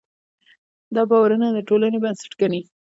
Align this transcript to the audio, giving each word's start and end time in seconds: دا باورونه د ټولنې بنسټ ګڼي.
دا 0.95 1.01
باورونه 1.09 1.47
د 1.51 1.57
ټولنې 1.67 1.97
بنسټ 2.03 2.31
ګڼي. 2.39 2.61